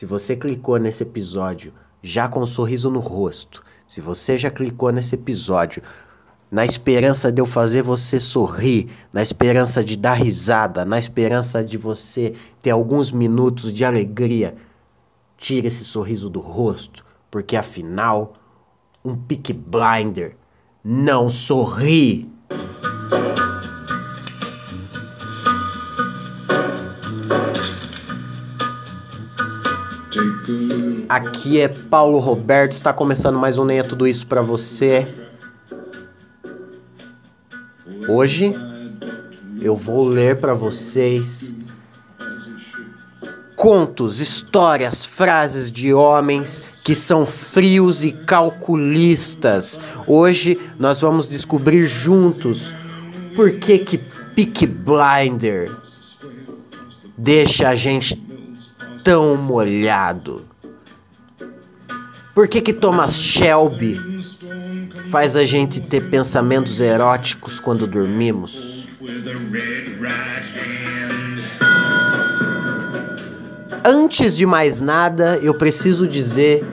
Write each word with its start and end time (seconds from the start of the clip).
Se 0.00 0.06
você 0.06 0.34
clicou 0.34 0.78
nesse 0.78 1.02
episódio 1.02 1.74
já 2.02 2.26
com 2.26 2.40
um 2.40 2.46
sorriso 2.46 2.90
no 2.90 3.00
rosto, 3.00 3.62
se 3.86 4.00
você 4.00 4.34
já 4.34 4.50
clicou 4.50 4.90
nesse 4.90 5.14
episódio 5.14 5.82
na 6.50 6.64
esperança 6.64 7.30
de 7.30 7.38
eu 7.38 7.44
fazer 7.44 7.82
você 7.82 8.18
sorrir, 8.18 8.88
na 9.12 9.20
esperança 9.20 9.84
de 9.84 9.98
dar 9.98 10.14
risada, 10.14 10.86
na 10.86 10.98
esperança 10.98 11.62
de 11.62 11.76
você 11.76 12.32
ter 12.62 12.70
alguns 12.70 13.12
minutos 13.12 13.70
de 13.70 13.84
alegria, 13.84 14.54
tira 15.36 15.66
esse 15.66 15.84
sorriso 15.84 16.30
do 16.30 16.40
rosto, 16.40 17.04
porque 17.30 17.54
afinal, 17.54 18.32
um 19.04 19.14
pick 19.14 19.52
blinder 19.52 20.34
não 20.82 21.28
sorri. 21.28 22.26
Aqui 31.10 31.60
é 31.60 31.66
Paulo 31.66 32.20
Roberto, 32.20 32.70
está 32.70 32.92
começando 32.92 33.36
mais 33.36 33.58
um 33.58 33.64
Nem 33.64 33.82
Tudo 33.82 34.06
Isso 34.06 34.24
para 34.24 34.42
você. 34.42 35.04
Hoje 38.08 38.54
eu 39.60 39.74
vou 39.74 40.06
ler 40.06 40.38
para 40.38 40.54
vocês 40.54 41.52
contos, 43.56 44.20
histórias, 44.20 45.04
frases 45.04 45.68
de 45.68 45.92
homens 45.92 46.62
que 46.84 46.94
são 46.94 47.26
frios 47.26 48.04
e 48.04 48.12
calculistas. 48.12 49.80
Hoje 50.06 50.60
nós 50.78 51.00
vamos 51.00 51.28
descobrir 51.28 51.88
juntos 51.88 52.72
por 53.34 53.50
que 53.54 53.78
que 53.78 53.98
Peak 53.98 54.64
Blinder 54.64 55.76
deixa 57.18 57.70
a 57.70 57.74
gente 57.74 58.14
tão 59.02 59.36
molhado. 59.36 60.48
Por 62.40 62.48
que 62.48 62.62
que 62.62 62.72
Thomas 62.72 63.20
Shelby 63.20 64.00
faz 65.10 65.36
a 65.36 65.44
gente 65.44 65.78
ter 65.78 66.08
pensamentos 66.08 66.80
eróticos 66.80 67.60
quando 67.60 67.86
dormimos? 67.86 68.86
Antes 73.84 74.38
de 74.38 74.46
mais 74.46 74.80
nada, 74.80 75.38
eu 75.42 75.52
preciso 75.52 76.08
dizer 76.08 76.64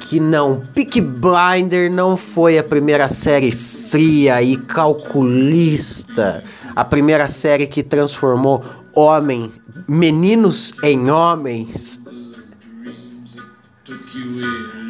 que 0.00 0.18
não, 0.18 0.60
Peak 0.74 1.00
Blinder 1.00 1.88
não 1.88 2.16
foi 2.16 2.58
a 2.58 2.64
primeira 2.64 3.06
série 3.06 3.52
fria 3.52 4.42
e 4.42 4.56
calculista, 4.56 6.42
a 6.74 6.84
primeira 6.84 7.28
série 7.28 7.68
que 7.68 7.84
transformou 7.84 8.64
homem, 8.92 9.52
meninos 9.86 10.74
em 10.82 11.08
homens. 11.12 12.02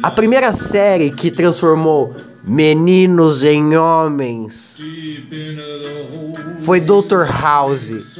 A 0.03 0.11
primeira 0.11 0.51
série 0.51 1.11
que 1.11 1.29
transformou 1.29 2.15
meninos 2.43 3.43
em 3.43 3.75
homens 3.75 4.81
foi 6.59 6.79
Dr. 6.79 7.25
House. 7.29 8.19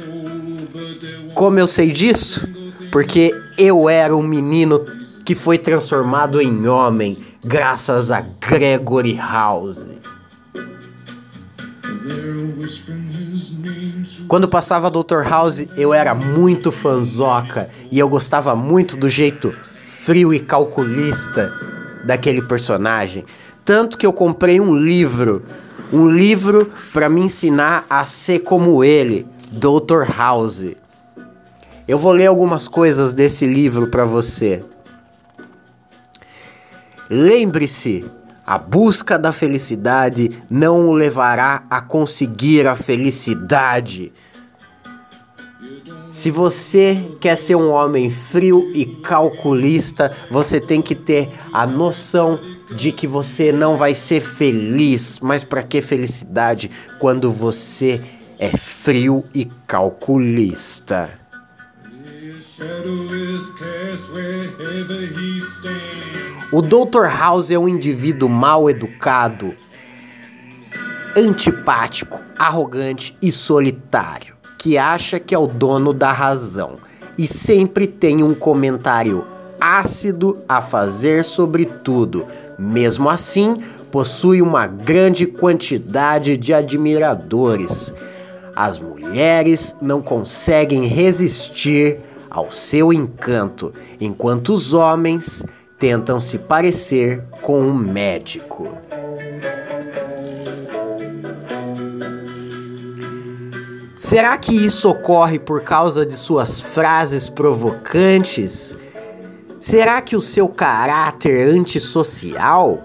Como 1.34 1.58
eu 1.58 1.66
sei 1.66 1.90
disso? 1.90 2.46
porque 2.92 3.34
eu 3.56 3.88
era 3.88 4.14
um 4.14 4.22
menino 4.22 4.84
que 5.24 5.34
foi 5.34 5.56
transformado 5.56 6.42
em 6.42 6.68
homem 6.68 7.16
graças 7.42 8.10
a 8.10 8.20
Gregory 8.20 9.16
House. 9.16 9.94
Quando 14.28 14.46
passava 14.46 14.90
Dr. 14.90 15.22
House, 15.26 15.66
eu 15.74 15.94
era 15.94 16.14
muito 16.14 16.70
fanzoca 16.70 17.70
e 17.90 17.98
eu 17.98 18.08
gostava 18.10 18.54
muito 18.54 18.94
do 18.98 19.08
jeito 19.08 19.54
frio 19.86 20.34
e 20.34 20.38
calculista 20.38 21.71
daquele 22.04 22.42
personagem, 22.42 23.24
tanto 23.64 23.96
que 23.96 24.06
eu 24.06 24.12
comprei 24.12 24.60
um 24.60 24.74
livro, 24.74 25.44
um 25.92 26.08
livro 26.08 26.70
para 26.92 27.08
me 27.08 27.20
ensinar 27.20 27.86
a 27.88 28.04
ser 28.04 28.40
como 28.40 28.82
ele, 28.82 29.26
Dr. 29.50 30.10
House. 30.16 30.74
Eu 31.86 31.98
vou 31.98 32.12
ler 32.12 32.26
algumas 32.26 32.68
coisas 32.68 33.12
desse 33.12 33.46
livro 33.46 33.88
para 33.88 34.04
você. 34.04 34.64
Lembre-se, 37.10 38.04
a 38.46 38.58
busca 38.58 39.18
da 39.18 39.32
felicidade 39.32 40.30
não 40.48 40.88
o 40.88 40.92
levará 40.92 41.64
a 41.68 41.80
conseguir 41.80 42.66
a 42.66 42.74
felicidade. 42.74 44.12
Se 46.12 46.30
você 46.30 47.16
quer 47.18 47.36
ser 47.36 47.54
um 47.54 47.70
homem 47.70 48.10
frio 48.10 48.70
e 48.74 48.84
calculista, 48.84 50.14
você 50.30 50.60
tem 50.60 50.82
que 50.82 50.94
ter 50.94 51.30
a 51.50 51.66
noção 51.66 52.38
de 52.70 52.92
que 52.92 53.06
você 53.06 53.50
não 53.50 53.78
vai 53.78 53.94
ser 53.94 54.20
feliz. 54.20 55.20
Mas 55.20 55.42
para 55.42 55.62
que 55.62 55.80
felicidade 55.80 56.70
quando 56.98 57.32
você 57.32 57.98
é 58.38 58.54
frio 58.54 59.24
e 59.34 59.46
calculista? 59.66 61.18
O 66.52 66.60
Dr. 66.60 67.06
House 67.06 67.50
é 67.50 67.58
um 67.58 67.66
indivíduo 67.66 68.28
mal 68.28 68.68
educado, 68.68 69.54
antipático, 71.16 72.20
arrogante 72.38 73.16
e 73.22 73.32
solitário, 73.32 74.36
que 74.62 74.78
acha 74.78 75.18
que 75.18 75.34
é 75.34 75.38
o 75.38 75.48
dono 75.48 75.92
da 75.92 76.12
razão 76.12 76.74
e 77.18 77.26
sempre 77.26 77.84
tem 77.84 78.22
um 78.22 78.32
comentário 78.32 79.26
ácido 79.60 80.38
a 80.48 80.60
fazer 80.60 81.24
sobre 81.24 81.64
tudo. 81.64 82.24
Mesmo 82.56 83.10
assim, 83.10 83.56
possui 83.90 84.40
uma 84.40 84.68
grande 84.68 85.26
quantidade 85.26 86.36
de 86.36 86.54
admiradores. 86.54 87.92
As 88.54 88.78
mulheres 88.78 89.76
não 89.82 90.00
conseguem 90.00 90.86
resistir 90.86 91.98
ao 92.30 92.52
seu 92.52 92.92
encanto, 92.92 93.74
enquanto 94.00 94.50
os 94.52 94.72
homens 94.72 95.44
tentam 95.76 96.20
se 96.20 96.38
parecer 96.38 97.24
com 97.42 97.60
um 97.60 97.74
médico. 97.74 98.68
Será 104.04 104.36
que 104.36 104.52
isso 104.52 104.90
ocorre 104.90 105.38
por 105.38 105.62
causa 105.62 106.04
de 106.04 106.14
suas 106.14 106.60
frases 106.60 107.28
provocantes? 107.28 108.76
Será 109.60 110.00
que 110.02 110.16
o 110.16 110.20
seu 110.20 110.48
caráter 110.48 111.48
antissocial? 111.48 112.82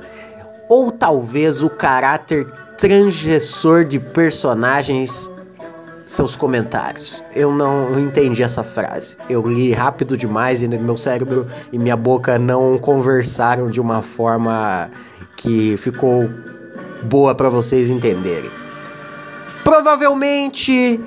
Ou 0.69 0.91
talvez 0.91 1.63
o 1.63 1.71
caráter 1.71 2.45
transgressor 2.77 3.83
de 3.83 3.99
personagens 3.99 5.27
seus 6.05 6.35
comentários. 6.35 7.23
Eu 7.33 7.51
não 7.51 7.99
entendi 7.99 8.43
essa 8.43 8.63
frase. 8.63 9.17
Eu 9.27 9.41
li 9.41 9.73
rápido 9.73 10.15
demais 10.15 10.61
e 10.61 10.67
meu 10.67 10.95
cérebro 10.95 11.47
e 11.73 11.79
minha 11.79 11.97
boca 11.97 12.37
não 12.37 12.77
conversaram 12.77 13.71
de 13.71 13.81
uma 13.81 14.03
forma 14.03 14.91
que 15.35 15.75
ficou 15.77 16.29
boa 17.01 17.33
para 17.33 17.49
vocês 17.49 17.89
entenderem. 17.89 18.66
Provavelmente 19.67 20.97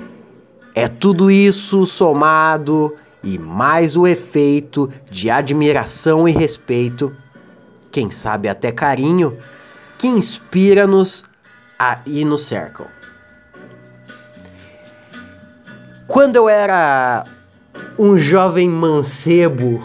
é 0.75 0.87
tudo 0.87 1.31
isso 1.31 1.83
somado 1.83 2.95
e 3.23 3.39
mais 3.39 3.97
o 3.97 4.05
efeito 4.05 4.87
de 5.09 5.31
admiração 5.31 6.27
e 6.27 6.31
respeito, 6.31 7.11
quem 7.91 8.11
sabe 8.11 8.47
até 8.47 8.71
carinho, 8.71 9.35
que 9.97 10.07
inspira-nos 10.07 11.25
e 12.05 12.23
nos 12.23 12.45
cercam. 12.45 12.85
Quando 16.05 16.35
eu 16.35 16.47
era 16.47 17.25
um 17.97 18.15
jovem 18.15 18.69
mancebo, 18.69 19.83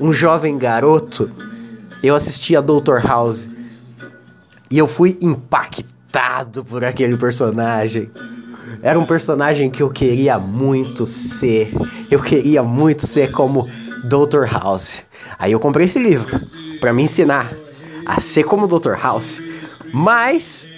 um 0.00 0.10
jovem 0.10 0.56
garoto, 0.56 1.30
eu 2.02 2.14
assistia 2.14 2.62
Dr. 2.62 3.06
House 3.06 3.50
e 4.70 4.78
eu 4.78 4.88
fui 4.88 5.18
impactado 5.20 5.99
por 6.64 6.84
aquele 6.84 7.16
personagem. 7.16 8.10
Era 8.82 8.98
um 8.98 9.04
personagem 9.04 9.70
que 9.70 9.82
eu 9.82 9.90
queria 9.90 10.38
muito 10.38 11.06
ser. 11.06 11.72
Eu 12.10 12.20
queria 12.20 12.62
muito 12.62 13.06
ser 13.06 13.30
como 13.30 13.68
Dr. 14.04 14.44
House. 14.50 15.02
Aí 15.38 15.52
eu 15.52 15.60
comprei 15.60 15.86
esse 15.86 15.98
livro 15.98 16.38
para 16.80 16.92
me 16.92 17.02
ensinar 17.02 17.52
a 18.06 18.20
ser 18.20 18.44
como 18.44 18.66
Dr. 18.66 18.94
House. 19.00 19.42
Mas 19.92 20.68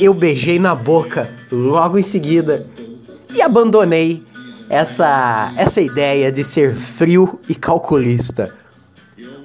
eu 0.00 0.14
beijei 0.14 0.58
na 0.58 0.74
boca 0.74 1.30
logo 1.50 1.98
em 1.98 2.02
seguida 2.02 2.66
e 3.34 3.42
abandonei 3.42 4.24
essa, 4.68 5.52
essa 5.56 5.80
ideia 5.80 6.30
de 6.30 6.44
ser 6.44 6.76
frio 6.76 7.40
e 7.48 7.54
calculista. 7.54 8.54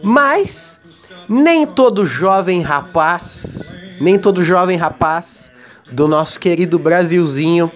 Mas 0.03 0.79
nem 1.27 1.65
todo 1.65 2.05
jovem 2.05 2.61
rapaz, 2.61 3.75
nem 3.99 4.17
todo 4.17 4.43
jovem 4.43 4.77
rapaz 4.77 5.51
do 5.91 6.07
nosso 6.07 6.39
querido 6.39 6.79
Brasilzinho 6.79 7.71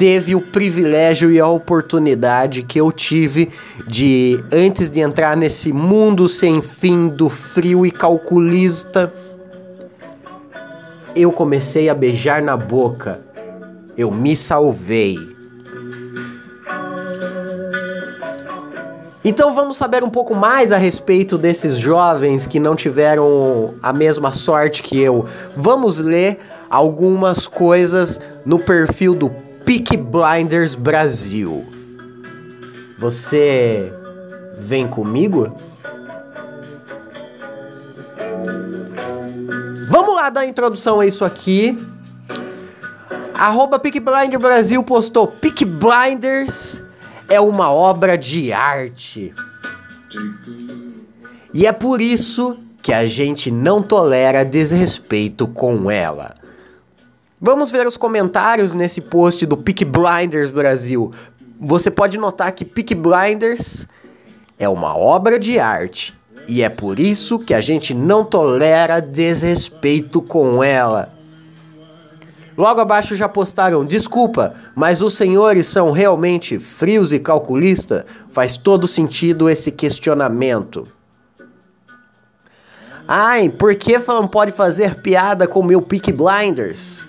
teve 0.00 0.34
o 0.34 0.40
privilégio 0.40 1.30
e 1.30 1.38
a 1.38 1.46
oportunidade 1.46 2.62
que 2.62 2.80
eu 2.80 2.90
tive 2.90 3.50
de, 3.86 4.42
antes 4.50 4.88
de 4.88 5.00
entrar 5.00 5.36
nesse 5.36 5.74
mundo 5.74 6.26
sem 6.26 6.62
fim 6.62 7.06
do 7.06 7.28
frio 7.28 7.84
e 7.84 7.90
calculista, 7.90 9.12
eu 11.14 11.30
comecei 11.30 11.90
a 11.90 11.94
beijar 11.94 12.40
na 12.40 12.56
boca. 12.56 13.20
Eu 13.94 14.10
me 14.10 14.34
salvei. 14.34 15.18
Então 19.22 19.54
vamos 19.54 19.76
saber 19.76 20.02
um 20.02 20.08
pouco 20.08 20.34
mais 20.34 20.72
a 20.72 20.78
respeito 20.78 21.36
desses 21.36 21.76
jovens 21.76 22.46
que 22.46 22.58
não 22.58 22.74
tiveram 22.74 23.74
a 23.82 23.92
mesma 23.92 24.32
sorte 24.32 24.82
que 24.82 24.98
eu. 24.98 25.26
Vamos 25.54 25.98
ler 25.98 26.38
algumas 26.70 27.46
coisas 27.46 28.18
no 28.46 28.58
perfil 28.58 29.14
do 29.14 29.28
Peak 29.64 29.94
Blinders 29.98 30.74
Brasil. 30.74 31.66
Você 32.98 33.92
vem 34.56 34.86
comigo? 34.86 35.54
Vamos 39.90 40.14
lá 40.14 40.30
dar 40.30 40.46
introdução 40.46 40.98
a 40.98 41.06
isso 41.06 41.26
aqui. 41.26 41.78
Arroba 43.34 43.78
Peak 43.78 44.00
Blinder 44.00 44.38
Brasil 44.38 44.82
postou 44.82 45.26
Peak 45.26 45.64
Blinders 45.64 46.80
é 47.30 47.40
uma 47.40 47.72
obra 47.72 48.18
de 48.18 48.52
arte. 48.52 49.32
E 51.54 51.64
é 51.64 51.72
por 51.72 52.02
isso 52.02 52.58
que 52.82 52.92
a 52.92 53.06
gente 53.06 53.50
não 53.50 53.82
tolera 53.82 54.44
desrespeito 54.44 55.46
com 55.46 55.88
ela. 55.90 56.34
Vamos 57.40 57.70
ver 57.70 57.86
os 57.86 57.96
comentários 57.96 58.74
nesse 58.74 59.00
post 59.00 59.46
do 59.46 59.56
Peak 59.56 59.84
Blinders 59.84 60.50
Brasil. 60.50 61.12
Você 61.60 61.90
pode 61.90 62.18
notar 62.18 62.52
que 62.52 62.64
Peak 62.64 62.94
Blinders 62.94 63.86
é 64.58 64.68
uma 64.68 64.96
obra 64.96 65.38
de 65.38 65.58
arte 65.58 66.14
e 66.48 66.62
é 66.62 66.68
por 66.68 66.98
isso 66.98 67.38
que 67.38 67.54
a 67.54 67.60
gente 67.60 67.94
não 67.94 68.24
tolera 68.24 69.00
desrespeito 69.00 70.20
com 70.20 70.64
ela. 70.64 71.19
Logo 72.56 72.80
abaixo 72.80 73.14
já 73.14 73.28
postaram: 73.28 73.84
desculpa, 73.84 74.54
mas 74.74 75.02
os 75.02 75.14
senhores 75.14 75.66
são 75.66 75.90
realmente 75.90 76.58
frios 76.58 77.12
e 77.12 77.18
calculistas? 77.18 78.04
Faz 78.30 78.56
todo 78.56 78.86
sentido 78.86 79.48
esse 79.48 79.70
questionamento. 79.70 80.86
Ai, 83.06 83.48
por 83.48 83.74
que 83.74 83.98
não 83.98 84.28
pode 84.28 84.52
fazer 84.52 84.96
piada 84.96 85.48
com 85.48 85.62
meu 85.62 85.82
Peak 85.82 86.12
Blinders? 86.12 87.04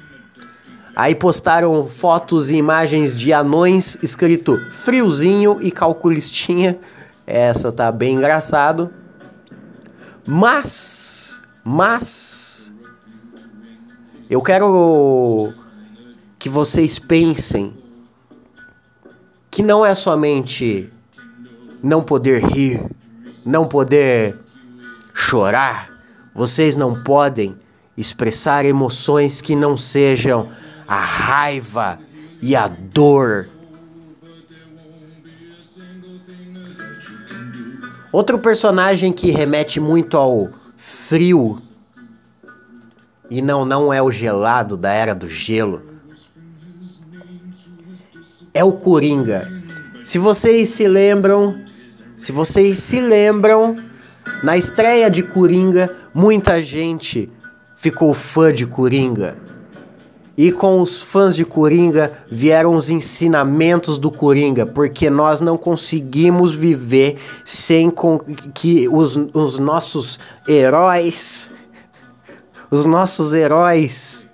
Aí 0.95 1.15
postaram 1.15 1.87
fotos 1.87 2.49
e 2.49 2.55
imagens 2.55 3.15
de 3.15 3.31
anões 3.31 3.97
escrito 4.01 4.59
friozinho 4.71 5.57
e 5.61 5.71
calculistinha. 5.71 6.79
Essa 7.25 7.71
tá 7.71 7.91
bem 7.91 8.15
engraçado. 8.15 8.89
Mas, 10.25 11.39
mas 11.63 12.50
eu 14.31 14.41
quero 14.41 15.53
que 16.39 16.47
vocês 16.47 16.97
pensem 16.97 17.73
que 19.51 19.61
não 19.61 19.85
é 19.85 19.93
somente 19.93 20.89
não 21.83 22.01
poder 22.01 22.41
rir, 22.41 22.81
não 23.45 23.67
poder 23.67 24.39
chorar. 25.13 25.91
Vocês 26.33 26.77
não 26.77 27.03
podem 27.03 27.57
expressar 27.97 28.63
emoções 28.63 29.41
que 29.41 29.53
não 29.53 29.75
sejam 29.75 30.47
a 30.87 31.01
raiva 31.01 31.99
e 32.41 32.55
a 32.55 32.69
dor. 32.69 33.49
Outro 38.13 38.39
personagem 38.39 39.11
que 39.11 39.29
remete 39.29 39.81
muito 39.81 40.15
ao 40.15 40.51
frio 40.77 41.61
e 43.31 43.41
não 43.41 43.65
não 43.65 43.91
é 43.91 43.99
o 43.99 44.11
gelado 44.11 44.77
da 44.77 44.91
era 44.91 45.15
do 45.15 45.27
gelo 45.27 45.89
é 48.53 48.63
o 48.63 48.73
Coringa. 48.73 49.49
Se 50.03 50.17
vocês 50.17 50.69
se 50.69 50.87
lembram, 50.87 51.55
se 52.15 52.31
vocês 52.31 52.77
se 52.77 52.99
lembram, 52.99 53.75
na 54.43 54.57
estreia 54.57 55.09
de 55.09 55.23
Coringa, 55.23 55.89
muita 56.13 56.61
gente 56.61 57.31
ficou 57.75 58.13
fã 58.13 58.53
de 58.53 58.65
Coringa. 58.65 59.37
E 60.37 60.51
com 60.51 60.81
os 60.81 61.01
fãs 61.01 61.35
de 61.35 61.45
Coringa 61.45 62.11
vieram 62.29 62.73
os 62.73 62.89
ensinamentos 62.89 63.97
do 63.97 64.09
Coringa, 64.09 64.65
porque 64.65 65.09
nós 65.09 65.39
não 65.39 65.57
conseguimos 65.57 66.51
viver 66.51 67.17
sem 67.45 67.93
que 68.53 68.87
os, 68.87 69.15
os 69.33 69.59
nossos 69.59 70.19
heróis, 70.47 71.51
os 72.71 72.85
nossos 72.85 73.33
heróis, 73.33 74.25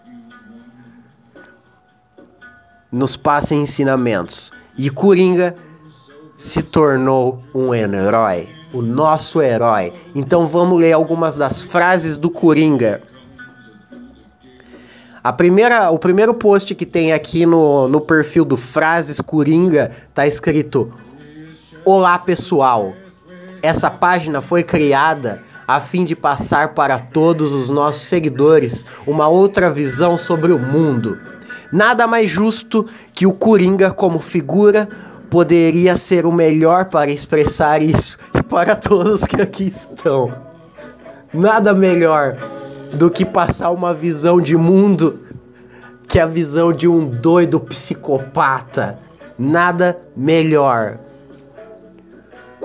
nos 2.91 3.17
passem 3.17 3.63
ensinamentos. 3.63 4.51
E 4.77 4.91
Coringa 4.91 5.55
se 6.35 6.61
tornou 6.61 7.41
um 7.53 7.73
herói, 7.73 8.47
o 8.71 8.83
nosso 8.83 9.41
herói. 9.41 9.91
Então 10.13 10.45
vamos 10.45 10.79
ler 10.79 10.93
algumas 10.93 11.35
das 11.35 11.63
frases 11.63 12.15
do 12.15 12.29
Coringa. 12.29 13.01
A 15.23 15.33
primeira, 15.33 15.89
o 15.89 15.97
primeiro 15.97 16.33
post 16.35 16.75
que 16.75 16.85
tem 16.85 17.11
aqui 17.11 17.43
no, 17.43 17.87
no 17.87 17.99
perfil 17.99 18.45
do 18.45 18.55
Frases 18.55 19.19
Coringa 19.19 19.91
tá 20.13 20.27
escrito: 20.27 20.93
Olá 21.83 22.19
pessoal. 22.19 22.93
Essa 23.63 23.89
página 23.89 24.39
foi 24.39 24.63
criada 24.63 25.43
a 25.67 25.81
fim 25.81 26.05
de 26.05 26.15
passar 26.15 26.69
para 26.69 26.97
todos 26.97 27.51
os 27.51 27.69
nossos 27.69 28.03
seguidores 28.03 28.85
uma 29.05 29.27
outra 29.27 29.69
visão 29.69 30.17
sobre 30.17 30.53
o 30.53 30.59
mundo. 30.59 31.19
Nada 31.71 32.07
mais 32.07 32.29
justo 32.29 32.85
que 33.11 33.27
o 33.27 33.33
Coringa, 33.33 33.91
como 33.91 34.19
figura, 34.19 34.87
poderia 35.29 35.97
ser 35.97 36.25
o 36.25 36.31
melhor 36.31 36.85
para 36.85 37.11
expressar 37.11 37.81
isso 37.81 38.17
e 38.33 38.41
para 38.41 38.75
todos 38.75 39.25
que 39.25 39.41
aqui 39.41 39.67
estão. 39.67 40.33
Nada 41.33 41.73
melhor 41.73 42.37
do 42.93 43.11
que 43.11 43.25
passar 43.25 43.71
uma 43.71 43.93
visão 43.93 44.39
de 44.39 44.55
mundo 44.55 45.19
que 46.07 46.19
a 46.19 46.25
visão 46.25 46.71
de 46.71 46.87
um 46.87 47.05
doido 47.05 47.59
psicopata. 47.59 48.97
Nada 49.37 49.99
melhor. 50.15 50.97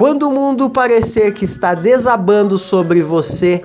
Quando 0.02 0.28
o 0.28 0.32
mundo 0.32 0.68
parecer 0.68 1.32
que 1.32 1.44
está 1.44 1.74
desabando 1.74 2.58
sobre 2.58 3.00
você, 3.02 3.62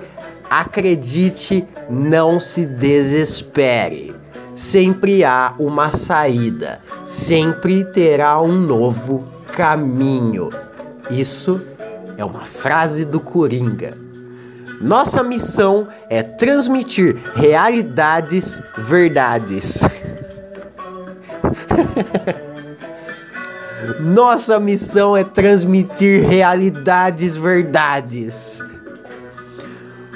acredite, 0.48 1.66
não 1.90 2.38
se 2.38 2.64
desespere. 2.64 4.14
Sempre 4.54 5.24
há 5.24 5.52
uma 5.58 5.90
saída, 5.90 6.80
sempre 7.02 7.84
terá 7.86 8.40
um 8.40 8.52
novo 8.52 9.26
caminho. 9.52 10.48
Isso 11.10 11.60
é 12.16 12.24
uma 12.24 12.42
frase 12.42 13.04
do 13.04 13.18
Coringa. 13.18 13.98
Nossa 14.80 15.24
missão 15.24 15.88
é 16.08 16.22
transmitir 16.22 17.16
realidades 17.34 18.62
verdades. 18.76 19.82
Nossa 24.00 24.58
missão 24.58 25.16
é 25.16 25.22
transmitir 25.24 26.26
realidades 26.26 27.36
verdades. 27.36 28.62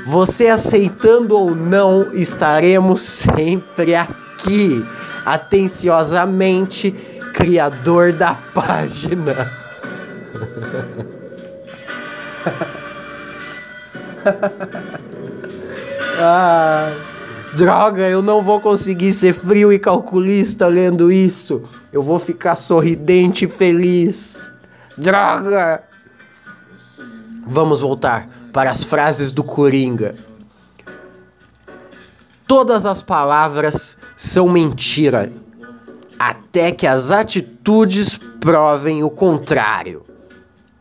Você 0.06 0.48
aceitando 0.48 1.38
ou 1.38 1.54
não, 1.54 2.12
estaremos 2.12 3.02
sempre 3.02 3.94
aqui, 3.94 4.84
atenciosamente, 5.24 6.90
criador 7.32 8.12
da 8.12 8.34
página. 8.52 9.52
ah, 16.18 16.92
droga, 17.54 18.08
eu 18.08 18.22
não 18.22 18.42
vou 18.42 18.60
conseguir 18.60 19.12
ser 19.12 19.32
frio 19.32 19.72
e 19.72 19.78
calculista 19.78 20.66
lendo 20.66 21.10
isso. 21.10 21.62
Eu 21.92 22.02
vou 22.02 22.18
ficar 22.18 22.56
sorridente 22.56 23.44
e 23.44 23.48
feliz. 23.48 24.52
Droga! 24.96 25.82
Vamos 27.46 27.80
voltar 27.80 28.28
para 28.52 28.70
as 28.70 28.84
frases 28.84 29.32
do 29.32 29.42
Coringa. 29.42 30.14
Todas 32.46 32.84
as 32.86 33.02
palavras 33.02 33.96
são 34.16 34.48
mentira, 34.48 35.32
até 36.18 36.70
que 36.70 36.86
as 36.86 37.10
atitudes 37.10 38.18
provem 38.40 39.02
o 39.02 39.10
contrário. 39.10 40.04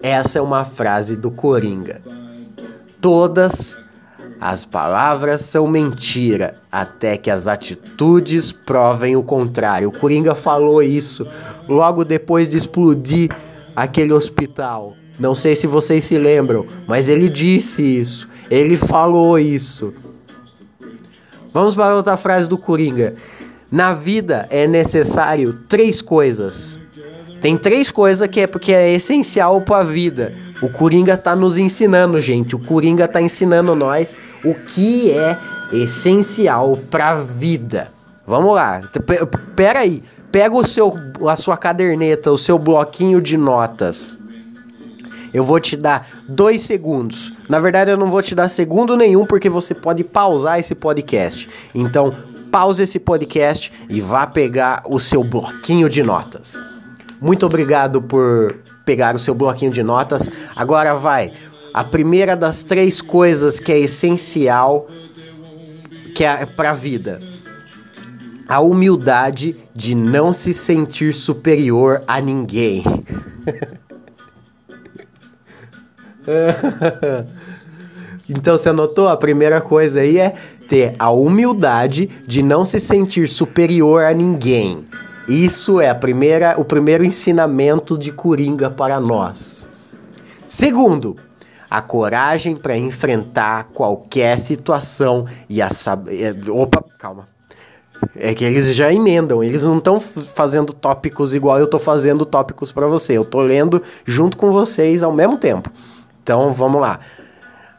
Essa 0.02 0.40
é 0.40 0.42
uma 0.42 0.66
frase 0.66 1.16
do 1.16 1.32
Coringa 1.32 2.02
todas 3.02 3.78
As 3.78 3.91
palavras 4.66 5.42
são 5.42 5.68
mentira, 5.68 6.58
até 6.72 7.18
que 7.18 7.30
as 7.30 7.48
atitudes 7.48 8.52
provem 8.52 9.16
o 9.16 9.24
contrário. 9.24 9.90
O 9.90 9.92
Coringa 9.92 10.34
falou 10.34 10.82
isso 10.82 11.28
logo 11.68 12.04
depois 12.04 12.52
de 12.52 12.58
explodir 12.58 13.30
aquele 13.76 14.14
hospital. 14.14 14.96
Não 15.20 15.36
sei 15.36 15.56
se 15.56 15.68
vocês 15.68 16.04
se 16.04 16.18
lembram, 16.18 16.66
mas 16.88 17.10
ele 17.10 17.30
disse 17.30 17.84
isso. 17.84 18.28
Ele 18.50 18.76
falou 18.76 19.38
isso. 19.38 19.94
Vamos 21.54 21.76
para 21.76 21.96
outra 21.96 22.18
frase 22.18 22.50
do 22.50 22.58
Coringa. 22.58 23.16
Na 23.72 23.94
vida 23.94 24.48
é 24.50 24.68
necessário 24.68 25.54
três 25.68 26.02
coisas. 26.02 26.80
Tem 27.42 27.58
três 27.58 27.90
coisas 27.90 28.28
que 28.28 28.42
é 28.42 28.48
porque 28.48 28.72
é 28.72 28.94
essencial 28.94 29.62
para 29.62 29.80
a 29.80 29.84
vida. 29.84 30.34
O 30.62 30.70
Coringa 30.70 31.18
tá 31.18 31.36
nos 31.36 31.58
ensinando, 31.58 32.20
gente. 32.20 32.56
O 32.56 32.60
Coringa 32.60 33.08
tá 33.08 33.20
ensinando 33.20 33.76
nós 33.76 34.16
o 34.46 34.54
que 34.54 35.12
é 35.12 35.38
essencial 35.74 36.78
para 36.90 37.10
a 37.10 37.16
vida. 37.16 37.92
Vamos 38.28 38.54
lá. 38.54 38.84
Pera 39.56 39.80
aí. 39.80 40.04
Pega 40.32 40.56
o 40.56 40.66
seu 40.66 40.96
a 41.28 41.36
sua 41.36 41.58
caderneta, 41.58 42.32
o 42.32 42.38
seu 42.38 42.60
bloquinho 42.60 43.20
de 43.20 43.36
notas. 43.36 44.20
Eu 45.34 45.44
vou 45.44 45.60
te 45.60 45.76
dar 45.76 46.08
dois 46.28 46.62
segundos. 46.62 47.34
Na 47.50 47.60
verdade, 47.60 47.90
eu 47.90 47.98
não 47.98 48.08
vou 48.08 48.22
te 48.22 48.36
dar 48.36 48.48
segundo 48.50 48.96
nenhum, 48.96 49.26
porque 49.26 49.50
você 49.50 49.74
pode 49.74 50.04
pausar 50.04 50.60
esse 50.60 50.76
podcast. 50.76 51.50
Então, 51.74 52.14
pause 52.52 52.84
esse 52.84 53.00
podcast 53.00 53.72
e 53.90 54.00
vá 54.00 54.28
pegar 54.28 54.84
o 54.86 55.00
seu 55.00 55.24
bloquinho 55.24 55.90
de 55.90 56.04
notas. 56.04 56.62
Muito 57.22 57.46
obrigado 57.46 58.02
por 58.02 58.56
pegar 58.84 59.14
o 59.14 59.20
seu 59.20 59.36
bloquinho 59.36 59.72
de 59.72 59.84
notas. 59.84 60.28
Agora 60.56 60.96
vai. 60.96 61.32
A 61.72 61.84
primeira 61.84 62.36
das 62.36 62.64
três 62.64 63.00
coisas 63.00 63.60
que 63.60 63.72
é 63.72 63.80
essencial 63.80 64.88
que 66.16 66.24
é 66.24 66.48
para 66.48 66.72
a 66.72 66.74
vida. 66.74 67.22
A 68.48 68.60
humildade 68.60 69.56
de 69.74 69.96
não 69.96 70.34
se 70.34 70.52
sentir 70.52 71.14
superior 71.14 72.04
a 72.08 72.20
ninguém. 72.20 72.84
então 78.28 78.58
você 78.58 78.70
anotou? 78.70 79.08
A 79.08 79.16
primeira 79.16 79.62
coisa 79.62 80.02
aí 80.02 80.18
é 80.18 80.34
ter 80.68 80.96
a 80.98 81.12
humildade 81.12 82.10
de 82.26 82.42
não 82.42 82.66
se 82.66 82.80
sentir 82.80 83.30
superior 83.30 84.06
a 84.06 84.14
ninguém. 84.14 84.88
Isso 85.32 85.80
é 85.80 85.90
a 85.90 85.96
primeira, 85.96 86.60
o 86.60 86.66
primeiro 86.66 87.06
ensinamento 87.06 87.98
de 87.98 88.12
Coringa 88.12 88.70
para 88.70 89.00
nós. 89.00 89.66
Segundo, 90.46 91.16
a 91.70 91.82
coragem 91.82 92.54
para 92.54 92.76
enfrentar 92.76 93.70
qualquer 93.74 94.38
situação 94.38 95.26
e 95.48 95.62
a 95.62 95.70
saber. 95.70 96.36
Opa, 96.50 96.84
calma. 97.00 97.30
É 98.14 98.34
que 98.34 98.44
eles 98.44 98.76
já 98.76 98.92
emendam, 98.92 99.42
eles 99.42 99.64
não 99.64 99.78
estão 99.78 100.02
fazendo 100.02 100.74
tópicos 100.74 101.34
igual 101.34 101.60
eu 101.60 101.64
estou 101.64 101.80
fazendo 101.80 102.26
tópicos 102.26 102.74
para 102.74 102.88
você. 102.88 103.14
Eu 103.14 103.22
estou 103.22 103.40
lendo 103.40 103.82
junto 104.04 104.36
com 104.36 104.52
vocês 104.52 105.02
ao 105.02 105.14
mesmo 105.14 105.38
tempo. 105.38 105.72
Então 106.22 106.52
vamos 106.52 106.82
lá. 106.82 107.00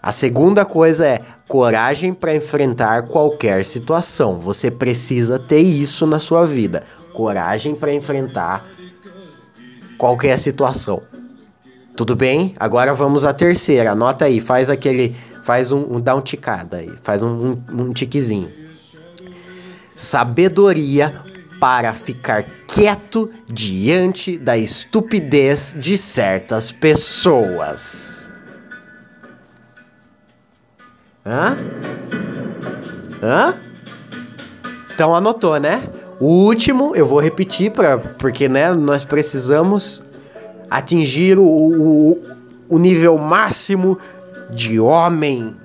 A 0.03 0.11
segunda 0.11 0.65
coisa 0.65 1.07
é 1.07 1.21
coragem 1.47 2.15
para 2.15 2.35
enfrentar 2.35 3.03
qualquer 3.03 3.63
situação. 3.63 4.39
Você 4.39 4.71
precisa 4.71 5.39
ter 5.39 5.61
isso 5.61 6.07
na 6.07 6.19
sua 6.19 6.47
vida. 6.47 6.83
Coragem 7.13 7.75
para 7.75 7.93
enfrentar 7.93 8.67
qualquer 9.99 10.39
situação. 10.39 11.03
Tudo 11.97 12.17
bem? 12.17 12.55
Agora 12.59 12.95
vamos 12.95 13.25
à 13.25 13.33
terceira. 13.33 13.93
Anota 13.93 14.25
aí, 14.25 14.41
faz 14.41 14.71
aquele. 14.71 15.15
Faz 15.43 15.73
um. 15.73 15.97
um 15.97 16.01
dá 16.01 16.15
um 16.15 16.21
ticada 16.21 16.79
aí. 16.79 16.93
Faz 17.03 17.23
um, 17.23 17.29
um, 17.29 17.83
um 17.83 17.93
tiquezinho. 17.93 18.51
Sabedoria 19.95 21.15
para 21.61 21.93
ficar 21.93 22.45
quieto 22.67 23.31
diante 23.47 24.37
da 24.37 24.57
estupidez 24.57 25.77
de 25.79 25.97
certas 25.97 26.73
pessoas. 26.73 28.29
Hã? 31.25 31.57
Hã? 33.23 33.55
Então 34.93 35.15
anotou, 35.15 35.61
né? 35.61 35.81
O 36.23 36.45
último, 36.45 36.95
eu 36.95 37.05
vou 37.05 37.19
repetir 37.19 37.73
pra, 37.73 37.99
porque 37.99 38.49
né, 38.49 38.73
nós 38.75 39.05
precisamos 39.05 40.01
atingir 40.71 41.37
o, 41.37 41.43
o, 41.45 42.21
o 42.69 42.79
nível 42.79 43.19
máximo 43.19 43.99
de 44.49 44.79
homem. 44.79 45.57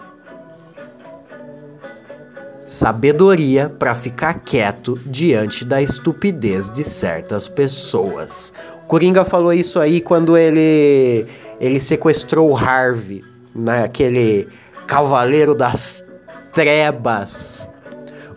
Sabedoria 2.66 3.70
para 3.70 3.94
ficar 3.94 4.34
quieto 4.34 5.00
diante 5.06 5.64
da 5.64 5.80
estupidez 5.80 6.72
de 6.72 6.84
certas 6.84 7.48
pessoas. 7.48 8.52
Coringa 8.88 9.24
falou 9.24 9.54
isso 9.54 9.80
aí 9.80 10.02
quando 10.02 10.36
ele 10.36 11.28
ele 11.62 11.80
sequestrou 11.80 12.50
o 12.50 12.58
Harvey 12.58 13.24
naquele 13.54 14.48
Cavaleiro 14.88 15.54
das 15.54 16.04
Trebas. 16.52 17.70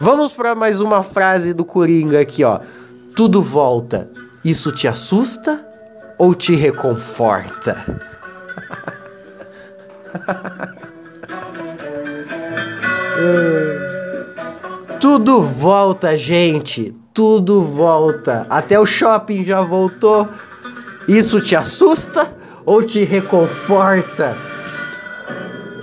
Vamos 0.02 0.32
para 0.32 0.54
mais 0.54 0.80
uma 0.80 1.02
frase 1.02 1.52
do 1.52 1.62
Coringa 1.62 2.20
aqui, 2.20 2.42
ó. 2.42 2.60
Tudo 3.14 3.42
volta. 3.42 4.10
Isso 4.42 4.72
te 4.72 4.88
assusta 4.88 5.62
ou 6.16 6.34
te 6.34 6.54
reconforta? 6.54 8.00
Tudo 14.98 15.42
volta, 15.42 16.16
gente. 16.16 16.94
Tudo 17.12 17.60
volta. 17.60 18.46
Até 18.48 18.80
o 18.80 18.86
shopping 18.86 19.44
já 19.44 19.60
voltou. 19.60 20.26
Isso 21.06 21.42
te 21.42 21.54
assusta 21.54 22.34
ou 22.64 22.82
te 22.82 23.04
reconforta? 23.04 24.34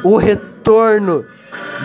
O 0.04 0.18
retorno 0.18 1.24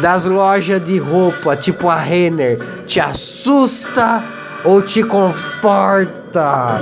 das 0.01 0.27
lojas 0.27 0.83
de 0.83 0.99
roupa, 0.99 1.57
tipo 1.57 1.89
a 1.89 1.97
Renner, 1.97 2.59
te 2.87 3.01
assusta 3.01 4.25
ou 4.65 4.83
te 4.83 5.03
conforta? 5.03 6.81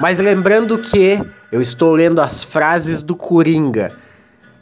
Mas 0.00 0.18
lembrando 0.18 0.78
que 0.78 1.22
eu 1.50 1.60
estou 1.60 1.92
lendo 1.92 2.20
as 2.20 2.42
frases 2.42 3.02
do 3.02 3.14
Coringa. 3.14 3.92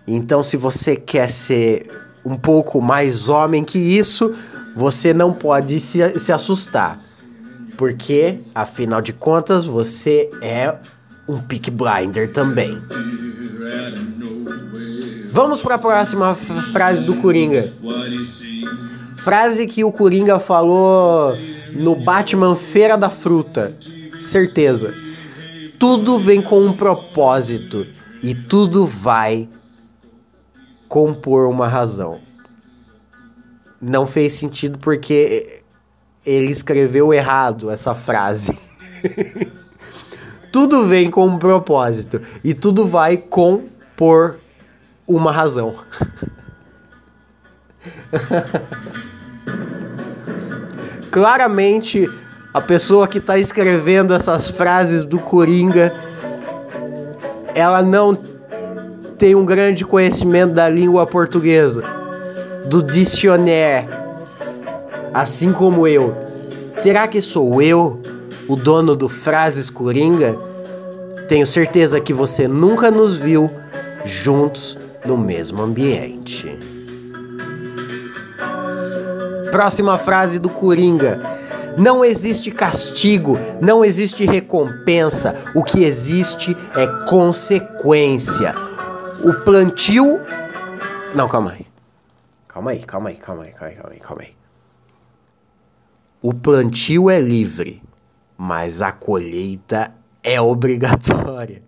Então, 0.07 0.43
se 0.43 0.57
você 0.57 0.97
quer 0.97 1.31
ser 1.31 1.89
um 2.25 2.35
pouco 2.35 2.81
mais 2.81 3.29
homem 3.29 3.65
que 3.65 3.79
isso, 3.79 4.33
você 4.77 5.15
não 5.15 5.33
pode 5.33 5.81
se, 5.81 6.19
se 6.19 6.33
assustar. 6.33 6.99
Porque, 7.77 8.41
afinal 8.55 9.01
de 9.01 9.13
contas, 9.13 9.65
você 9.65 10.29
é 10.43 10.77
um 11.29 11.39
pick 11.39 11.71
blinder 11.71 12.31
também. 12.33 12.79
Vamos 15.33 15.63
para 15.63 15.77
a 15.77 15.79
próxima 15.79 16.35
frase 16.35 17.07
do 17.07 17.15
Coringa. 17.17 17.73
Frase 19.19 19.67
que 19.67 19.85
o 19.85 19.93
Coringa 19.93 20.41
falou 20.41 21.37
no 21.73 21.95
Batman 21.95 22.57
Feira 22.57 22.99
da 22.99 23.09
Fruta. 23.09 23.77
Certeza. 24.19 24.93
Tudo 25.79 26.19
vem 26.19 26.43
com 26.43 26.61
um 26.65 26.73
propósito 26.73 27.87
e 28.21 28.35
tudo 28.35 28.85
vai 28.85 29.49
compor 30.89 31.49
uma 31.49 31.69
razão. 31.69 32.21
Não 33.81 34.05
fez 34.05 34.33
sentido 34.33 34.79
porque 34.79 35.63
ele 36.27 36.51
escreveu 36.51 37.15
errado 37.15 37.71
essa 37.71 37.95
frase. 37.95 38.59
tudo 40.53 40.87
vem 40.87 41.09
com 41.09 41.25
um 41.25 41.39
propósito 41.39 42.21
e 42.43 42.53
tudo 42.53 42.85
vai 42.85 43.17
compor 43.17 44.40
uma 45.15 45.33
razão. 45.33 45.75
Claramente, 51.11 52.09
a 52.55 52.61
pessoa 52.61 53.09
que 53.09 53.19
está 53.19 53.39
escrevendo 53.39 54.15
essas 54.15 54.49
frases 54.49 55.05
do 55.05 55.19
Coringa, 55.19 55.93
ela 57.55 57.83
não 57.83 58.17
tem 59.19 59.35
um 59.35 59.45
grande 59.45 59.85
conhecimento 59.85 60.53
da 60.53 60.69
língua 60.69 61.07
portuguesa, 61.07 61.83
do 62.67 62.83
dicionário, 62.83 63.89
assim 65.13 65.53
como 65.53 65.87
eu. 65.87 66.17
Será 66.75 67.09
que 67.09 67.21
sou 67.21 67.61
eu 67.61 68.01
o 68.49 68.57
dono 68.57 68.95
do 68.95 69.09
Frases 69.09 69.69
Coringa? 69.69 70.39
Tenho 71.29 71.47
certeza 71.47 72.01
que 72.01 72.13
você 72.13 72.49
nunca 72.49 72.91
nos 72.91 73.15
viu 73.15 73.51
juntos 74.05 74.79
no 75.05 75.17
mesmo 75.17 75.63
ambiente. 75.63 76.59
Próxima 79.51 79.99
frase 79.99 80.39
do 80.39 80.49
Coringa. 80.49 81.21
Não 81.77 82.05
existe 82.05 82.51
castigo, 82.51 83.39
não 83.61 83.85
existe 83.85 84.25
recompensa, 84.25 85.35
o 85.55 85.63
que 85.63 85.85
existe 85.85 86.57
é 86.77 86.87
consequência. 87.09 88.55
O 89.25 89.35
plantio. 89.45 90.21
Não, 91.15 91.29
calma 91.29 91.53
aí. 91.53 91.67
Calma 92.49 92.73
aí, 92.73 92.81
calma 92.81 93.09
aí, 93.11 93.17
calma 93.17 93.45
aí, 93.45 93.53
calma 93.53 93.69
aí, 93.69 93.77
calma 93.77 93.93
aí, 93.93 94.01
calma 94.01 94.23
aí. 94.23 94.37
O 96.21 96.35
plantio 96.35 97.09
é 97.09 97.19
livre, 97.19 97.83
mas 98.37 98.83
a 98.83 98.93
colheita 98.93 99.95
é 100.23 100.41
obrigatória. 100.41 101.63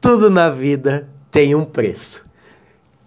Tudo 0.00 0.28
na 0.28 0.50
vida 0.50 1.08
tem 1.30 1.54
um 1.54 1.64
preço. 1.64 2.23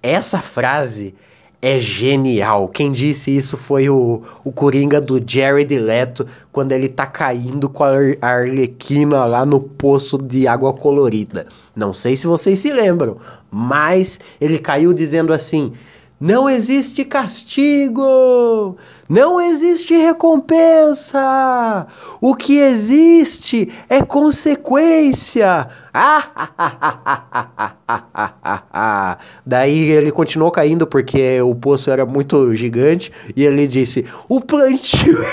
Essa 0.08 0.38
frase 0.38 1.14
é 1.62 1.78
genial. 1.80 2.70
Quem 2.70 2.94
disse 2.94 3.36
isso 3.36 3.58
foi 3.58 3.90
o, 3.90 4.22
o 4.42 4.54
Coringa 4.54 5.02
do 5.02 5.22
Jared 5.22 5.78
Leto, 5.78 6.26
quando 6.50 6.72
ele 6.72 6.88
tá 6.88 7.06
caindo 7.06 7.68
com 7.68 7.84
a 7.84 7.92
Arlequina 8.22 9.26
lá 9.26 9.46
no 9.46 9.60
poço 9.60 10.18
de 10.18 10.48
água 10.48 10.72
colorida. 10.72 11.46
Não 11.76 11.94
sei 11.94 12.16
se 12.16 12.26
vocês 12.26 12.58
se 12.58 12.72
lembram, 12.72 13.18
mas 13.52 14.18
ele 14.40 14.60
caiu 14.60 14.94
dizendo 14.94 15.34
assim: 15.34 15.74
não 16.20 16.50
existe 16.50 17.06
castigo, 17.06 18.76
não 19.08 19.40
existe 19.40 19.96
recompensa. 19.96 21.86
O 22.20 22.36
que 22.36 22.58
existe 22.58 23.72
é 23.88 24.02
consequência. 24.02 25.68
Daí 29.46 29.92
ele 29.92 30.12
continuou 30.12 30.50
caindo 30.50 30.88
porque 30.88 31.40
o 31.42 31.54
poço 31.54 31.92
era 31.92 32.04
muito 32.06 32.56
gigante 32.56 33.12
e 33.36 33.44
ele 33.44 33.68
disse: 33.68 34.06
"O 34.28 34.42
plantio 34.42 35.18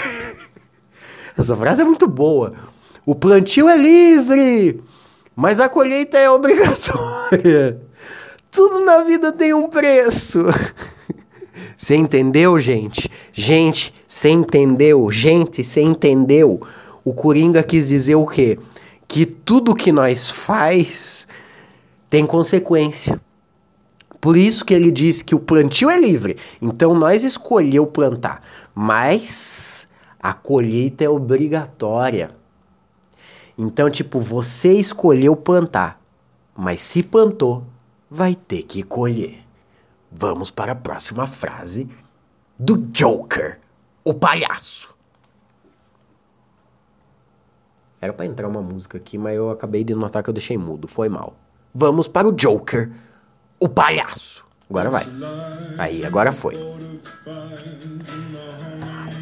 Essa 1.37 1.57
frase 1.57 1.83
é 1.83 1.85
muito 1.85 2.07
boa. 2.07 2.53
O 3.07 3.15
plantio 3.15 3.69
é 3.69 3.77
livre, 3.77 4.83
mas 5.35 5.61
a 5.61 5.69
colheita 5.69 6.17
é 6.17 6.31
obrigatória. 6.31 7.81
Tudo 8.55 8.85
na 8.85 9.03
vida 9.03 9.33
tem 9.33 9.53
um 9.53 9.69
preço. 9.69 10.45
Você 11.77 11.97
entendeu, 11.97 12.57
gente? 12.57 13.11
Gente, 13.33 13.93
você 14.07 14.31
entendeu? 14.31 15.11
Gente, 15.11 15.65
você 15.65 15.81
entendeu? 15.81 16.61
O 17.05 17.13
Coringa 17.13 17.65
quis 17.65 17.89
dizer 17.89 18.15
o 18.15 18.27
quê? 18.27 18.59
Que 19.09 19.27
tudo 19.27 19.75
que 19.75 19.91
nós 19.91 20.31
faz 20.31 21.27
tem 22.09 22.25
consequência. 22.25 23.21
Por 24.21 24.37
isso 24.37 24.65
que 24.65 24.73
ele 24.73 24.93
disse 24.93 25.25
que 25.25 25.35
o 25.35 25.41
plantio 25.41 25.91
é 25.91 25.99
livre. 25.99 26.37
Então 26.63 26.95
nós 26.95 27.25
escolheu 27.25 27.87
plantar, 27.87 28.41
mas 28.73 29.89
a 30.21 30.33
colheita 30.33 31.05
é 31.05 31.09
obrigatória. 31.09 32.31
Então, 33.59 33.91
tipo, 33.91 34.21
você 34.21 34.73
escolheu 34.73 35.35
plantar, 35.35 36.01
mas 36.57 36.83
se 36.83 37.03
plantou, 37.03 37.65
vai 38.15 38.37
ter 38.37 38.63
que 38.63 38.85
colher. 38.85 39.45
Vamos 40.11 40.49
para 40.49 40.71
a 40.71 40.77
próxima 40.77 41.27
frase 41.27 41.91
do 42.57 42.77
Joker, 42.77 43.59
o 44.05 44.15
palhaço. 44.15 44.95
Era 48.01 48.13
para 48.13 48.27
entrar 48.27 48.47
uma 48.47 48.63
música 48.63 48.99
aqui, 48.99 49.19
mas 49.19 49.35
eu 49.35 49.51
acabei 49.51 49.83
de 49.83 49.95
notar 49.97 50.23
que 50.23 50.31
eu 50.31 50.35
deixei 50.35 50.57
mudo, 50.57 50.87
foi 50.87 51.09
mal. 51.09 51.35
Vamos 51.75 52.07
para 52.07 52.29
o 52.29 52.33
Joker, 52.33 52.93
o 53.59 53.69
palhaço. 53.69 54.45
Agora 54.71 54.91
vai. 54.91 55.07
Aí, 55.77 56.07
agora 56.07 56.31
foi. 56.31 56.55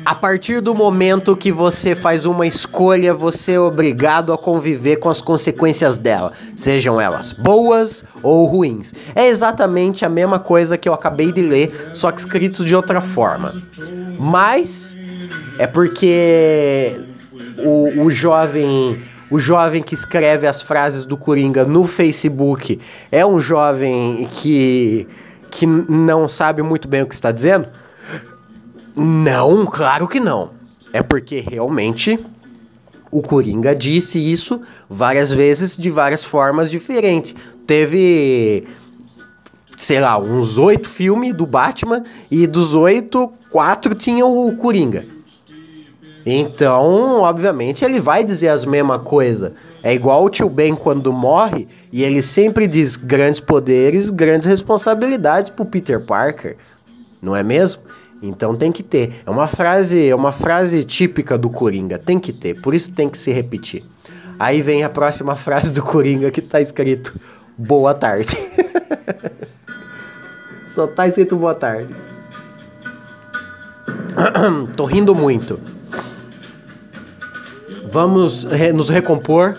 A 0.05 0.15
partir 0.15 0.61
do 0.61 0.75
momento 0.75 1.37
que 1.37 1.53
você 1.53 1.95
faz 1.95 2.27
uma 2.27 2.47
escolha, 2.47 3.15
você 3.15 3.53
é 3.53 3.61
obrigado 3.61 4.33
a 4.33 4.39
conviver 4.39 4.97
com 4.97 5.09
as 5.09 5.21
consequências 5.21 5.97
dela, 5.97 6.33
sejam 6.57 7.01
elas 7.01 7.33
boas 7.33 8.05
ou 8.23 8.45
ruins. 8.47 8.93
É 9.15 9.29
exatamente 9.29 10.05
a 10.05 10.09
mesma 10.09 10.41
coisa 10.41 10.77
que 10.77 10.89
eu 10.89 10.93
acabei 10.93 11.31
de 11.31 11.43
ler, 11.43 11.91
só 11.95 12.11
que 12.11 12.21
escrito 12.21 12.65
de 12.65 12.75
outra 12.75 13.01
forma. 13.01 13.55
Mas 14.19 14.97
é 15.59 15.67
porque 15.67 17.01
o, 17.59 18.05
o 18.05 18.11
jovem 18.11 19.01
o 19.31 19.39
jovem 19.39 19.83
que 19.83 19.95
escreve 19.95 20.47
as 20.47 20.61
frases 20.61 21.07
do 21.07 21.17
Coringa 21.17 21.65
no 21.65 21.87
Facebook 21.87 22.79
é 23.11 23.25
um 23.25 23.39
jovem 23.39 24.29
que, 24.31 25.09
que 25.51 25.65
não 25.65 26.29
sabe 26.29 26.61
muito 26.61 26.87
bem 26.87 27.01
o 27.01 27.07
que 27.07 27.15
está 27.15 27.33
dizendo? 27.33 27.67
Não, 28.97 29.65
claro 29.67 30.07
que 30.07 30.21
não. 30.21 30.51
É 30.93 31.03
porque 31.03 31.41
realmente 31.41 32.19
o 33.11 33.23
Coringa 33.23 33.75
disse 33.75 34.19
isso 34.19 34.61
várias 34.89 35.31
vezes 35.31 35.77
de 35.77 35.91
várias 35.91 36.25
formas 36.25 36.71
diferentes. 36.71 37.35
Teve, 37.67 38.67
sei 39.77 40.01
lá, 40.01 40.19
uns 40.19 40.59
oito 40.59 40.89
filmes 40.89 41.35
do 41.35 41.47
Batman 41.47 42.03
e 42.31 42.47
dos 42.47 42.75
oito, 42.75 43.33
quatro 43.51 43.95
tinham 43.95 44.37
o 44.37 44.57
Coringa. 44.57 45.07
Então, 46.25 47.21
obviamente, 47.23 47.85
ele 47.85 47.99
vai 47.99 48.23
dizer 48.23 48.49
as 48.49 48.65
mesmas 48.65 49.03
coisas. 49.03 49.53
É 49.83 49.93
igual 49.93 50.25
o 50.25 50.31
tio 50.31 50.49
Ben 50.49 50.75
quando 50.75 51.13
morre 51.13 51.67
e 51.91 52.05
ele 52.05 52.23
sempre 52.23 52.67
diz 52.67 52.97
grandes 52.97 53.41
poderes, 53.41 54.09
grandes 54.09 54.47
responsabilidades 54.47 55.51
pro 55.51 55.65
Peter 55.65 56.01
Parker. 56.01 56.57
Não 57.21 57.35
é 57.35 57.43
mesmo? 57.43 57.83
Então 58.23 58.55
tem 58.55 58.71
que 58.71 58.85
ter. 58.85 59.23
É 59.27 59.31
uma 59.31 59.49
frase, 59.49 60.09
é 60.09 60.15
uma 60.15 60.31
frase 60.31 60.85
típica 60.85 61.37
do 61.37 61.51
Coringa, 61.51 61.99
tem 61.99 62.21
que 62.21 62.33
ter. 62.33 62.55
Por 62.61 62.73
isso 62.73 62.93
tem 62.93 63.09
que 63.09 63.19
se 63.19 63.33
repetir. 63.33 63.83
Aí 64.39 64.63
vem 64.63 64.85
a 64.85 64.89
próxima 64.89 65.35
frase 65.35 65.73
do 65.73 65.83
Coringa 65.83 66.31
que 66.31 66.41
tá 66.41 66.61
escrito 66.61 67.19
boa 67.59 67.93
tarde. 67.93 68.37
Só 70.65 70.87
tá 70.87 71.09
escrito 71.09 71.37
boa 71.37 71.55
tarde. 71.55 71.95
Tô 74.77 74.85
rindo 74.85 75.15
muito. 75.15 75.61
Vamos 77.89 78.45
re 78.45 78.73
nos 78.73 78.89
recompor. 78.89 79.59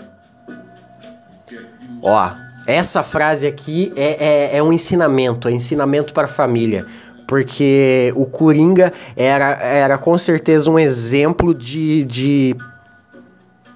Ó, 2.02 2.30
essa 2.66 3.02
frase 3.02 3.46
aqui 3.46 3.92
é, 3.94 4.52
é, 4.54 4.56
é 4.56 4.62
um 4.62 4.72
ensinamento, 4.72 5.48
é 5.48 5.52
ensinamento 5.52 6.12
para 6.12 6.24
a 6.24 6.28
família 6.28 6.86
porque 7.26 8.12
o 8.16 8.26
Coringa 8.26 8.92
era, 9.16 9.52
era 9.62 9.98
com 9.98 10.16
certeza 10.18 10.70
um 10.70 10.78
exemplo 10.78 11.54
de, 11.54 12.04
de 12.04 12.56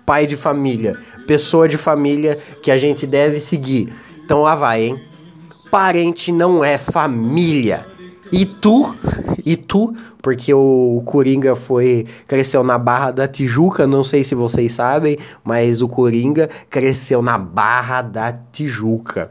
pai 0.05 0.27
de 0.27 0.37
família, 0.37 0.97
pessoa 1.27 1.69
de 1.69 1.77
família 1.77 2.39
que 2.63 2.71
a 2.71 2.79
gente 2.79 3.07
deve 3.07 3.39
seguir. 3.41 3.93
Então 4.25 4.43
lá 4.43 4.55
vai, 4.55 4.85
hein? 4.85 5.03
Parente 5.71 6.33
não 6.33 6.65
é 6.65 6.79
família. 6.79 7.87
E 8.31 8.45
tu, 8.45 8.95
e 9.45 9.57
tu, 9.57 9.95
porque 10.21 10.53
o 10.53 11.03
Coringa 11.07 11.57
foi 11.57 12.07
cresceu 12.27 12.63
na 12.63 12.77
Barra 12.77 13.11
da 13.11 13.27
Tijuca, 13.27 13.87
não 13.87 14.05
sei 14.05 14.23
se 14.23 14.35
vocês 14.35 14.73
sabem, 14.73 15.19
mas 15.43 15.81
o 15.81 15.89
Coringa 15.89 16.49
cresceu 16.69 17.23
na 17.23 17.39
Barra 17.39 18.03
da 18.03 18.33
Tijuca. 18.53 19.31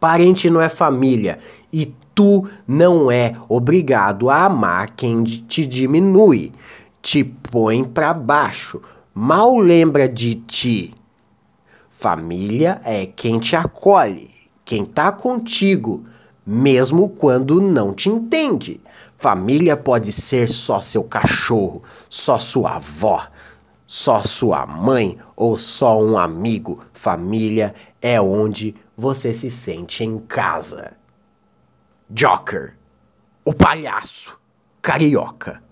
Parente 0.00 0.48
não 0.48 0.60
é 0.60 0.68
família. 0.68 1.38
E 1.72 1.92
tu 2.18 2.44
não 2.66 3.12
é 3.12 3.36
obrigado 3.48 4.28
a 4.28 4.46
amar 4.46 4.90
quem 4.90 5.22
te 5.22 5.64
diminui, 5.64 6.50
te 7.00 7.22
põe 7.22 7.84
para 7.84 8.12
baixo, 8.12 8.82
mal 9.14 9.56
lembra 9.56 10.08
de 10.08 10.34
ti. 10.34 10.92
Família 11.92 12.80
é 12.84 13.06
quem 13.06 13.38
te 13.38 13.54
acolhe, 13.54 14.32
quem 14.64 14.84
tá 14.84 15.12
contigo, 15.12 16.02
mesmo 16.44 17.08
quando 17.08 17.60
não 17.60 17.94
te 17.94 18.08
entende. 18.08 18.80
Família 19.16 19.76
pode 19.76 20.10
ser 20.10 20.48
só 20.48 20.80
seu 20.80 21.04
cachorro, 21.04 21.84
só 22.08 22.36
sua 22.36 22.74
avó, 22.74 23.28
só 23.86 24.24
sua 24.24 24.66
mãe 24.66 25.16
ou 25.36 25.56
só 25.56 26.02
um 26.02 26.18
amigo. 26.18 26.80
Família 26.92 27.72
é 28.02 28.20
onde 28.20 28.74
você 28.96 29.32
se 29.32 29.48
sente 29.48 30.02
em 30.02 30.18
casa. 30.18 30.97
Joker, 32.10 32.74
o 33.44 33.52
palhaço 33.52 34.38
carioca. 34.80 35.62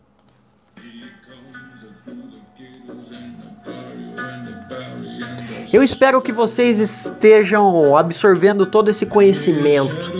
Eu 5.73 5.83
espero 5.83 6.23
que 6.23 6.33
vocês 6.33 6.79
estejam 6.79 7.97
absorvendo 7.97 8.67
todo 8.67 8.89
esse 8.89 9.07
conhecimento 9.07 10.13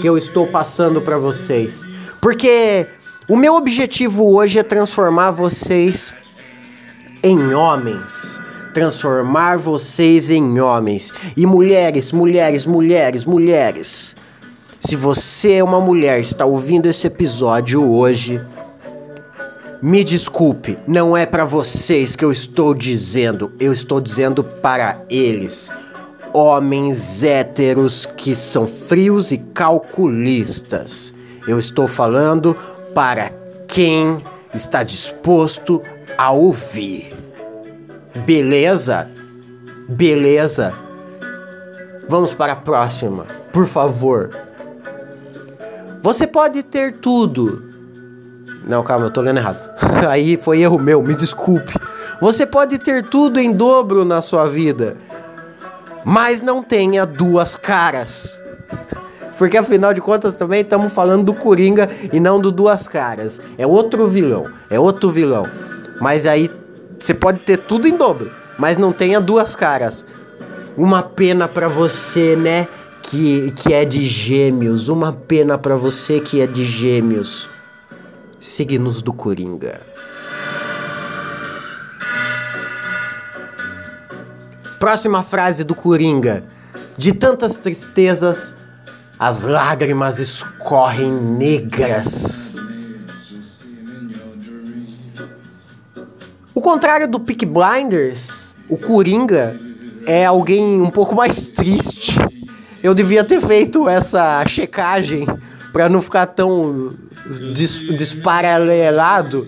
que 0.00 0.06
eu 0.06 0.16
estou 0.16 0.46
passando 0.46 1.00
para 1.00 1.16
vocês, 1.16 1.86
porque 2.20 2.86
o 3.28 3.36
meu 3.36 3.54
objetivo 3.54 4.34
hoje 4.34 4.58
é 4.58 4.62
transformar 4.62 5.30
vocês 5.30 6.16
em 7.22 7.54
homens 7.54 8.40
transformar 8.72 9.58
vocês 9.58 10.30
em 10.30 10.58
homens. 10.58 11.12
E 11.36 11.46
mulheres, 11.46 12.10
mulheres, 12.10 12.66
mulheres, 12.66 13.24
mulheres. 13.24 14.16
Se 14.80 14.96
você 14.96 15.31
é 15.50 15.62
uma 15.62 15.80
mulher 15.80 16.20
está 16.20 16.44
ouvindo 16.44 16.86
esse 16.86 17.06
episódio 17.06 17.90
hoje, 17.90 18.40
me 19.80 20.04
desculpe, 20.04 20.76
não 20.86 21.16
é 21.16 21.26
para 21.26 21.44
vocês 21.44 22.14
que 22.14 22.24
eu 22.24 22.30
estou 22.30 22.72
dizendo, 22.74 23.52
eu 23.58 23.72
estou 23.72 24.00
dizendo 24.00 24.44
para 24.44 25.02
eles. 25.08 25.70
homens 26.32 27.22
héteros 27.22 28.06
que 28.06 28.34
são 28.34 28.66
frios 28.66 29.32
e 29.32 29.38
calculistas. 29.38 31.12
Eu 31.46 31.58
estou 31.58 31.86
falando 31.86 32.56
para 32.94 33.30
quem 33.66 34.18
está 34.54 34.82
disposto 34.82 35.82
a 36.16 36.30
ouvir. 36.30 37.12
Beleza? 38.24 39.10
Beleza? 39.88 40.74
Vamos 42.08 42.32
para 42.32 42.52
a 42.52 42.56
próxima, 42.56 43.26
por 43.52 43.66
favor. 43.66 44.30
Você 46.02 46.26
pode 46.26 46.64
ter 46.64 46.94
tudo. 46.94 47.62
Não, 48.66 48.82
calma, 48.82 49.06
eu 49.06 49.10
tô 49.10 49.20
lendo 49.20 49.38
errado. 49.38 49.60
Aí 50.10 50.36
foi 50.36 50.60
erro 50.60 50.78
meu, 50.78 51.00
me 51.00 51.14
desculpe. 51.14 51.72
Você 52.20 52.44
pode 52.44 52.78
ter 52.78 53.04
tudo 53.04 53.38
em 53.38 53.52
dobro 53.52 54.04
na 54.04 54.20
sua 54.20 54.46
vida, 54.46 54.96
mas 56.04 56.42
não 56.42 56.62
tenha 56.62 57.06
duas 57.06 57.56
caras. 57.56 58.42
Porque 59.38 59.56
afinal 59.56 59.94
de 59.94 60.00
contas 60.00 60.34
também 60.34 60.60
estamos 60.60 60.92
falando 60.92 61.24
do 61.24 61.34
Coringa 61.34 61.88
e 62.12 62.20
não 62.20 62.40
do 62.40 62.52
Duas 62.52 62.86
Caras. 62.86 63.40
É 63.58 63.66
outro 63.66 64.06
vilão, 64.06 64.46
é 64.70 64.78
outro 64.78 65.10
vilão. 65.10 65.48
Mas 66.00 66.26
aí 66.26 66.50
você 66.98 67.12
pode 67.12 67.40
ter 67.40 67.56
tudo 67.56 67.88
em 67.88 67.96
dobro, 67.96 68.30
mas 68.56 68.76
não 68.76 68.92
tenha 68.92 69.20
duas 69.20 69.56
caras. 69.56 70.04
Uma 70.76 71.02
pena 71.02 71.48
para 71.48 71.66
você, 71.66 72.36
né? 72.36 72.68
Que, 73.12 73.50
que 73.50 73.74
é 73.74 73.84
de 73.84 74.02
gêmeos. 74.02 74.88
Uma 74.88 75.12
pena 75.12 75.58
para 75.58 75.76
você 75.76 76.18
que 76.18 76.40
é 76.40 76.46
de 76.46 76.64
gêmeos. 76.64 77.46
Signos 78.40 79.02
do 79.02 79.12
Coringa. 79.12 79.82
Próxima 84.80 85.22
frase 85.22 85.62
do 85.62 85.74
Coringa. 85.74 86.42
De 86.96 87.12
tantas 87.12 87.58
tristezas, 87.58 88.54
as 89.18 89.44
lágrimas 89.44 90.18
escorrem 90.18 91.12
negras. 91.12 92.56
O 96.54 96.62
contrário 96.62 97.06
do 97.06 97.20
Peak 97.20 97.44
Blinders, 97.44 98.54
o 98.70 98.78
Coringa 98.78 99.60
é 100.06 100.24
alguém 100.24 100.80
um 100.80 100.88
pouco 100.88 101.14
mais 101.14 101.48
triste. 101.48 102.16
Eu 102.82 102.94
devia 102.94 103.22
ter 103.22 103.40
feito 103.40 103.88
essa 103.88 104.44
checagem 104.46 105.26
para 105.72 105.88
não 105.88 106.02
ficar 106.02 106.26
tão 106.26 106.92
des 107.52 107.78
desparalelado. 107.96 109.46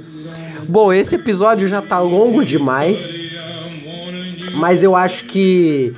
Bom, 0.69 0.93
esse 0.93 1.17
episódio 1.17 1.69
já 1.69 1.83
tá 1.83 2.01
longo 2.01 2.45
demais, 2.45 3.23
mas 4.55 4.83
eu 4.83 4.95
acho 4.95 5.25
que 5.25 5.93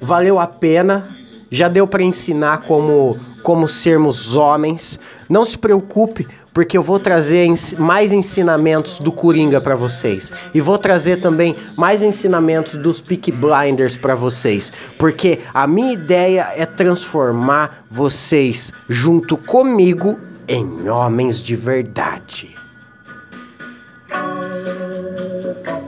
valeu 0.00 0.38
a 0.38 0.46
pena. 0.46 1.16
Já 1.50 1.68
deu 1.68 1.86
para 1.86 2.02
ensinar 2.02 2.62
como 2.62 3.18
como 3.42 3.66
sermos 3.66 4.36
homens. 4.36 5.00
Não 5.28 5.44
se 5.44 5.56
preocupe, 5.56 6.26
porque 6.52 6.76
eu 6.76 6.82
vou 6.82 6.98
trazer 6.98 7.48
mais 7.78 8.12
ensinamentos 8.12 8.98
do 8.98 9.12
Coringa 9.12 9.60
para 9.60 9.74
vocês 9.74 10.32
e 10.52 10.60
vou 10.60 10.78
trazer 10.78 11.20
também 11.20 11.56
mais 11.76 12.02
ensinamentos 12.02 12.76
dos 12.76 13.00
Peak 13.00 13.30
Blinders 13.32 13.96
para 13.96 14.14
vocês, 14.14 14.72
porque 14.98 15.40
a 15.54 15.66
minha 15.66 15.92
ideia 15.92 16.52
é 16.56 16.66
transformar 16.66 17.84
vocês 17.90 18.72
junto 18.88 19.36
comigo 19.36 20.18
em 20.48 20.88
homens 20.88 21.40
de 21.40 21.54
verdade. 21.54 22.56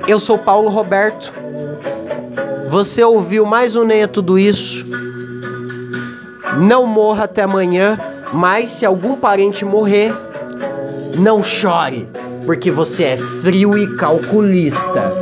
Eu 0.07 0.19
sou 0.19 0.39
Paulo 0.39 0.69
Roberto. 0.69 1.33
Você 2.69 3.05
ouviu 3.05 3.45
mais 3.45 3.77
um 3.77 3.85
Nem 3.85 4.03
é 4.03 4.07
Tudo 4.07 4.39
Isso? 4.39 4.85
Não 6.59 6.87
morra 6.87 7.25
até 7.25 7.43
amanhã, 7.43 7.99
mas 8.33 8.71
se 8.71 8.85
algum 8.85 9.17
parente 9.17 9.65
morrer, 9.65 10.15
não 11.17 11.43
chore, 11.43 12.09
porque 12.45 12.71
você 12.71 13.05
é 13.05 13.17
frio 13.17 13.77
e 13.77 13.97
calculista. 13.97 15.13